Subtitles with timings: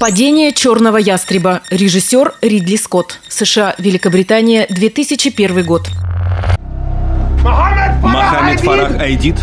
[0.00, 1.60] Падение черного ястреба.
[1.68, 3.20] Режиссер Ридли Скотт.
[3.28, 5.90] США, Великобритания, 2001 год.
[7.44, 9.36] Мохаммед Фарах Айдит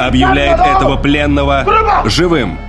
[0.00, 1.66] объявляет этого пленного
[2.04, 2.60] живым.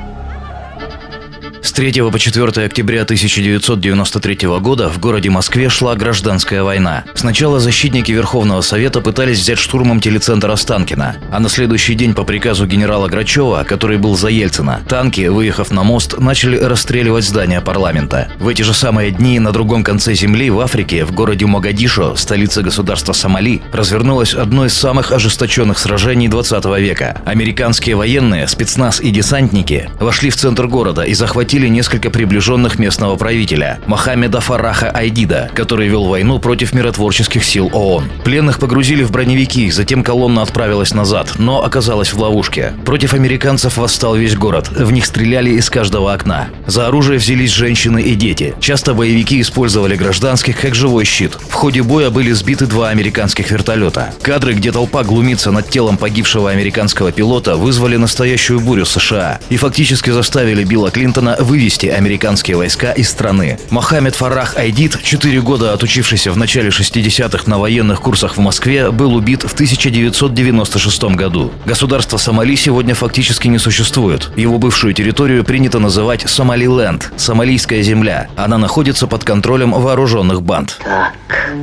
[1.75, 7.03] С 3 по 4 октября 1993 года в городе Москве шла гражданская война.
[7.15, 12.65] Сначала защитники Верховного Совета пытались взять штурмом телецентр Останкина, а на следующий день по приказу
[12.65, 18.29] генерала Грачева, который был за Ельцина, танки, выехав на мост, начали расстреливать здание парламента.
[18.39, 22.61] В эти же самые дни на другом конце земли, в Африке, в городе Могадишо, столице
[22.61, 27.21] государства Сомали, развернулось одно из самых ожесточенных сражений 20 века.
[27.25, 33.15] Американские военные, спецназ и десантники вошли в центр города и захватили захватили несколько приближенных местного
[33.15, 38.09] правителя– Мохаммеда Фараха Айдида, который вел войну против миротворческих сил ООН.
[38.23, 42.73] Пленных погрузили в броневики, затем колонна отправилась назад, но оказалась в ловушке.
[42.85, 46.47] Против американцев восстал весь город, в них стреляли из каждого окна.
[46.67, 48.53] За оружие взялись женщины и дети.
[48.59, 51.33] Часто боевики использовали гражданских как живой щит.
[51.49, 54.13] В ходе боя были сбиты два американских вертолета.
[54.21, 60.11] Кадры, где толпа глумится над телом погибшего американского пилота, вызвали настоящую бурю США и фактически
[60.11, 63.57] заставили Билла Клинтона вывести американские войска из страны.
[63.69, 69.15] Мохаммед Фарах Айдит, 4 года отучившийся в начале 60-х на военных курсах в Москве, был
[69.15, 71.53] убит в 1996 году.
[71.65, 74.31] Государство Сомали сегодня фактически не существует.
[74.35, 78.27] Его бывшую территорию принято называть Сомалиленд– Сомалийская земля.
[78.35, 80.77] Она находится под контролем вооруженных банд.
[80.83, 81.53] Так,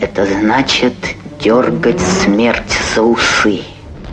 [0.00, 0.94] это значит
[1.44, 3.60] дергать смерть за усы.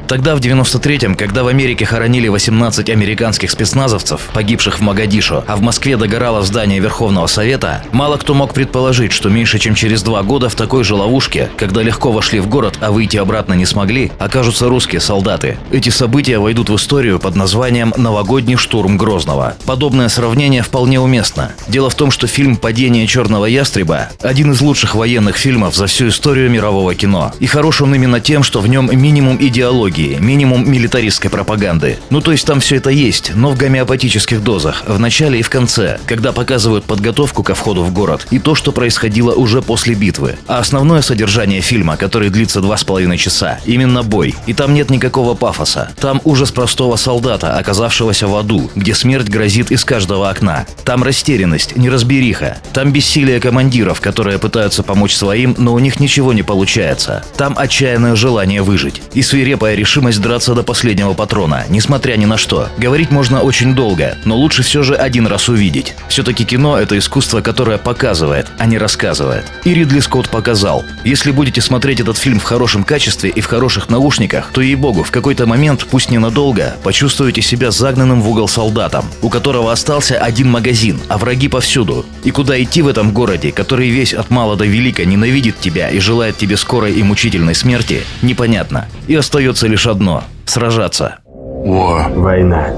[0.08, 5.62] Тогда, в 93-м, когда в Америке хоронили 18 американских спецназовцев, погибших в Магадишу, а в
[5.62, 10.48] Москве догорало здание Верховного Совета, мало кто мог предположить, что меньше чем через два года
[10.48, 14.70] в такой же ловушке, когда легко вошли в город, а выйти обратно не смогли, окажутся
[14.70, 15.58] русские солдаты.
[15.72, 19.56] Эти события войдут в историю под названием «Новогодний штурм Грозного».
[19.66, 21.52] Подобное сравнение вполне уместно.
[21.68, 26.10] Дело в том, что фильм «Падение черного ястреба»– один из лучших военных фильмов за всю
[26.10, 27.34] историю мирового кино.
[27.40, 31.98] И хорош он именно тем, что в нем минимум идеологии, идеологии, минимум милитаристской пропаганды.
[32.10, 35.50] Ну то есть там все это есть, но в гомеопатических дозах, в начале и в
[35.50, 40.36] конце, когда показывают подготовку ко входу в город и то, что происходило уже после битвы.
[40.48, 44.36] А основное содержание фильма, который длится два с половиной часа, именно бой.
[44.46, 45.92] И там нет никакого пафоса.
[46.00, 50.66] Там ужас простого солдата, оказавшегося в аду, где смерть грозит из каждого окна.
[50.84, 52.58] Там растерянность, неразбериха.
[52.74, 57.24] Там бессилие командиров, которые пытаются помочь своим, но у них ничего не получается.
[57.38, 59.02] Там отчаянное желание выжить.
[59.14, 59.85] И свирепая решимость
[60.18, 62.70] драться до последнего патрона, несмотря ни на что.
[62.78, 65.96] Говорить можно очень долго, но лучше все же один раз увидеть.
[66.10, 69.46] Все-таки кино– это искусство, которое показывает, а не рассказывает.
[69.64, 70.84] И Ридли Скотт показал.
[71.04, 75.12] Если будете смотреть этот фильм в хорошем качестве и в хороших наушниках, то, ей-богу, в
[75.12, 81.00] какой-то момент, пусть ненадолго, почувствуете себя загнанным в угол солдатом, у которого остался один магазин,
[81.08, 82.06] а враги повсюду.
[82.24, 86.00] И куда идти в этом городе, который весь от мала до велика ненавидит тебя и
[86.00, 88.88] желает тебе скорой и мучительной смерти, непонятно.
[89.08, 91.18] И остается лишь лишь одно– сражаться.
[91.66, 92.10] War.
[92.16, 92.70] Война.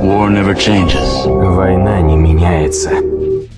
[0.00, 1.26] War never changes.
[1.26, 2.90] Война не меняется.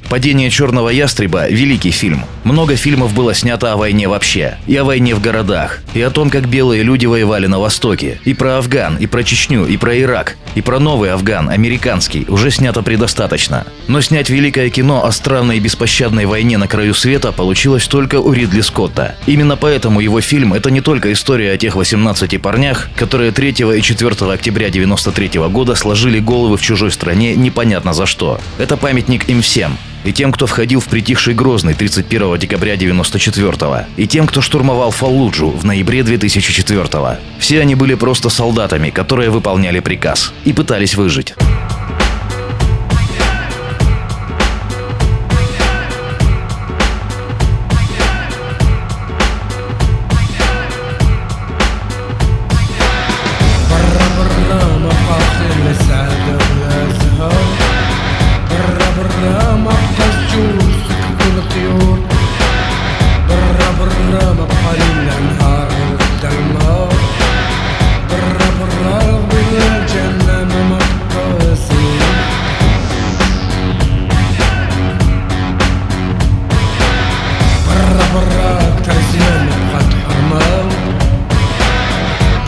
[0.09, 2.23] «Падение черного ястреба»– великий фильм.
[2.43, 4.57] Много фильмов было снято о войне вообще.
[4.67, 5.81] И о войне в городах.
[5.93, 8.19] И о том, как белые люди воевали на Востоке.
[8.25, 10.37] И про Афган, и про Чечню, и про Ирак.
[10.55, 13.67] И про новый Афган, американский, уже снято предостаточно.
[13.89, 18.33] Но снять великое кино о странной и беспощадной войне на краю света получилось только у
[18.33, 19.15] Ридли Скотта.
[19.27, 23.83] Именно поэтому его фильм– это не только история о тех 18 парнях, которые 3 и
[23.83, 28.41] 4 октября 93 года сложили головы в чужой стране непонятно за что.
[28.59, 34.07] Это памятник им всем и тем, кто входил в притихший Грозный 31 декабря 94 и
[34.07, 37.17] тем, кто штурмовал Фаллуджу в ноябре 2004 -го.
[37.39, 41.35] Все они были просто солдатами, которые выполняли приказ и пытались выжить.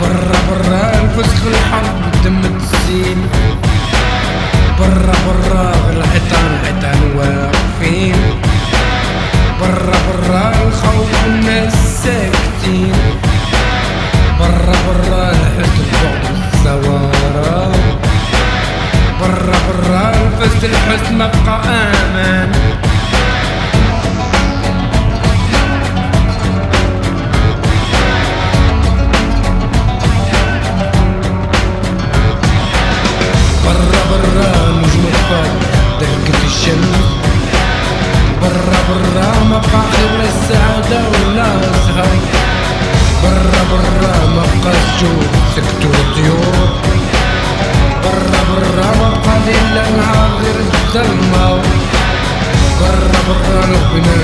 [0.03, 3.19] فسخ الحرب دم التسين
[4.79, 8.15] برا برا الحيطان الحيطان واقفين.
[9.61, 11.73] برا برا الخوف والناس
[12.03, 12.93] ساكتين.
[14.39, 16.23] برا برا الحزن البعد
[16.53, 17.71] الزوارة
[19.21, 21.82] برا برا الفز الحزن مبقى أمان
[38.89, 42.19] برا مبقاش لا السعادة ولا الزهر
[43.23, 45.11] برا برا ما بقاش جو
[45.55, 46.69] سكتو الطيور
[48.03, 51.61] برا برا مبقاش إلا نهار غير الظلمة
[52.79, 54.15] برا برا لو بنا